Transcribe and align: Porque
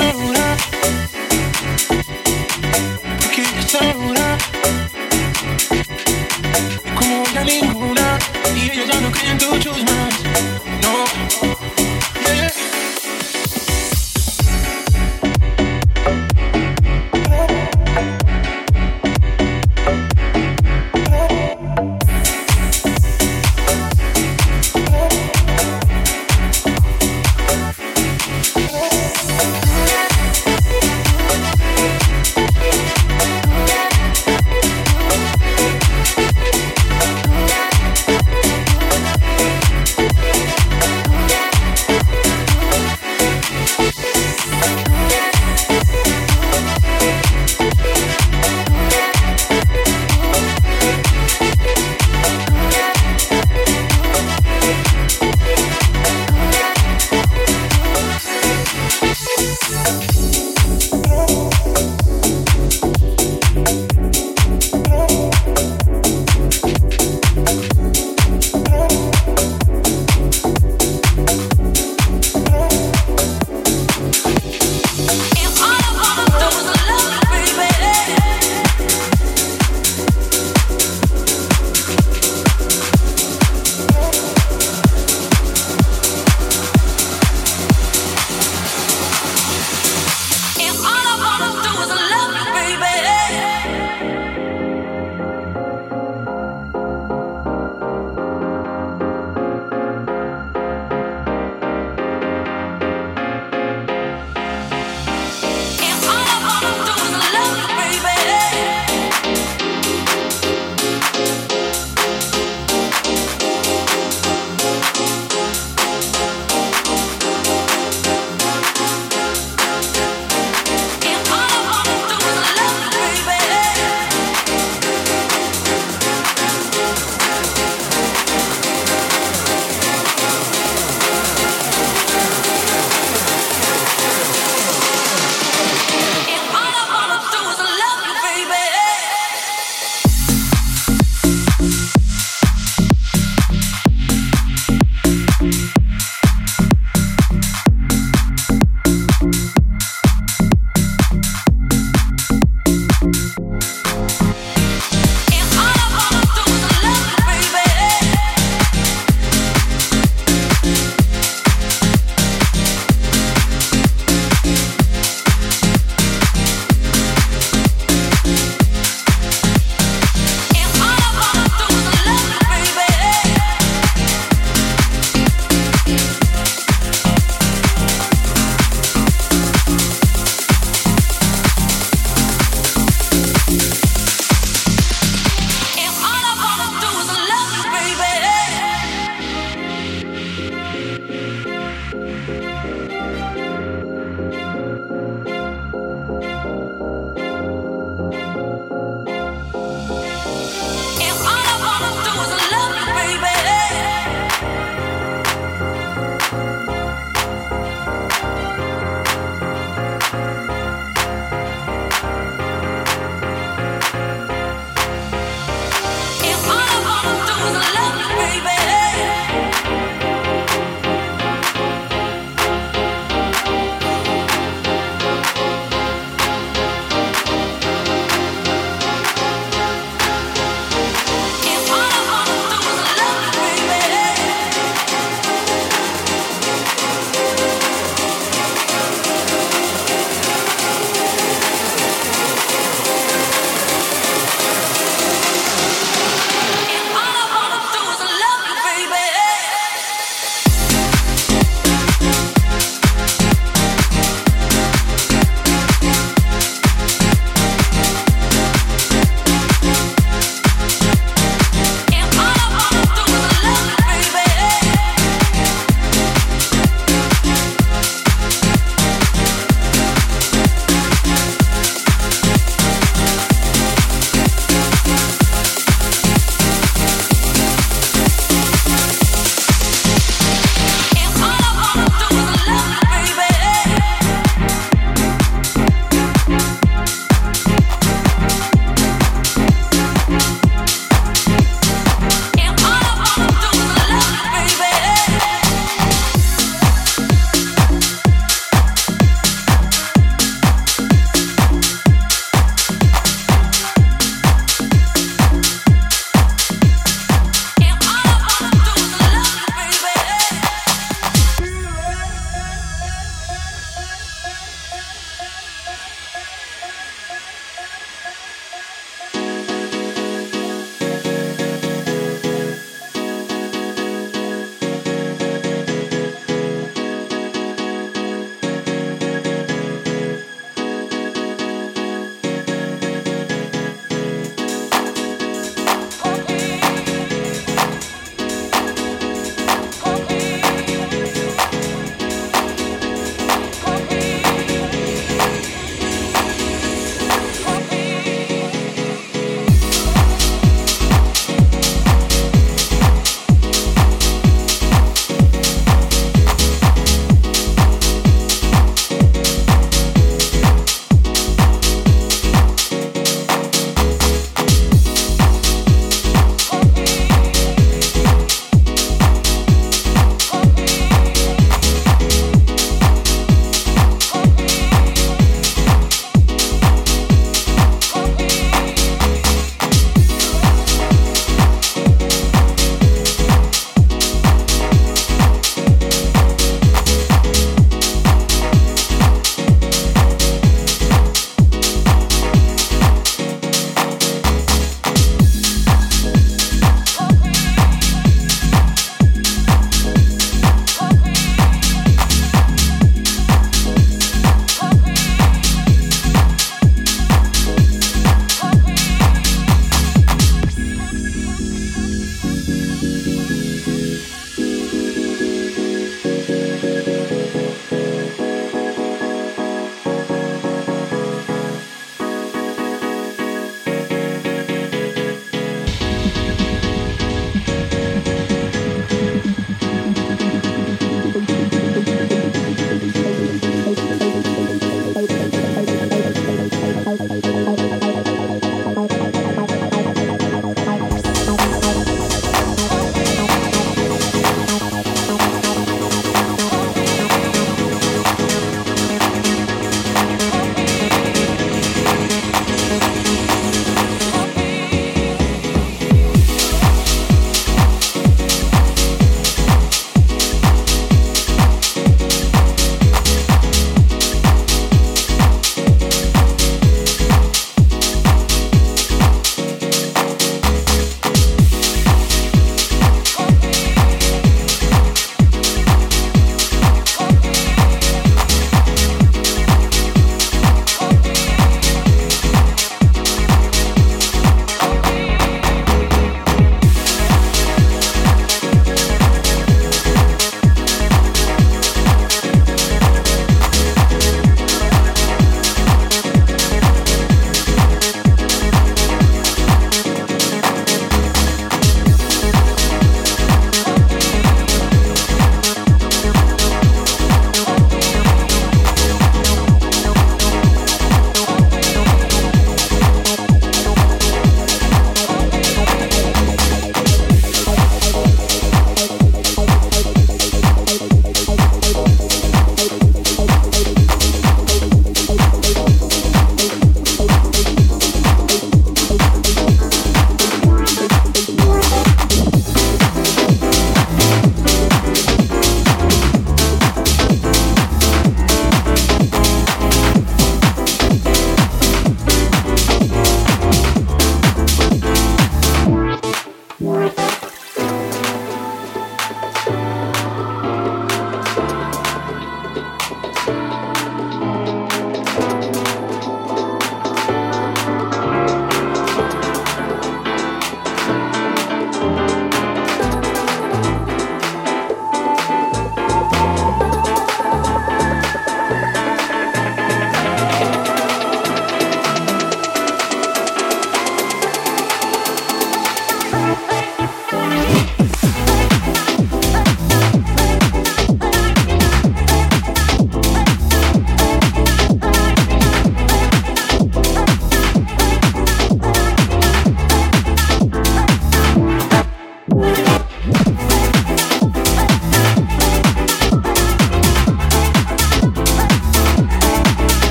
Porque 0.00 0.39